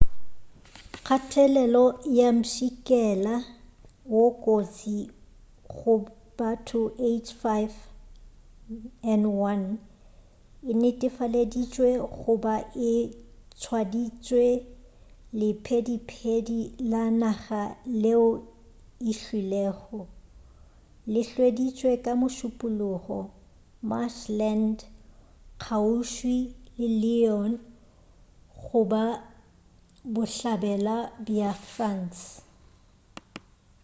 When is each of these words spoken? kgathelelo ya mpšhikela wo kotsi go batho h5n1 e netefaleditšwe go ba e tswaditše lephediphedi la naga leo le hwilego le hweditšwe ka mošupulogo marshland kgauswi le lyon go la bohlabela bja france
kgathelelo 1.05 1.85
ya 2.19 2.27
mpšhikela 2.37 3.35
wo 4.13 4.25
kotsi 4.43 4.97
go 5.75 5.93
batho 6.37 6.81
h5n1 7.25 9.61
e 10.69 10.71
netefaleditšwe 10.81 11.89
go 12.17 12.33
ba 12.43 12.55
e 12.91 12.93
tswaditše 13.59 14.45
lephediphedi 15.39 16.61
la 16.91 17.03
naga 17.21 17.61
leo 18.03 18.27
le 19.07 19.13
hwilego 19.21 19.99
le 21.11 21.21
hweditšwe 21.31 21.91
ka 22.03 22.11
mošupulogo 22.19 23.19
marshland 23.91 24.77
kgauswi 25.63 26.37
le 26.79 26.87
lyon 27.01 27.51
go 28.63 28.79
la 28.91 29.05
bohlabela 30.13 30.95
bja 31.25 31.51
france 31.69 32.23